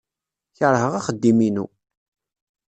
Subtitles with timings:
[0.57, 1.65] Keṛheɣ axeddim-inu.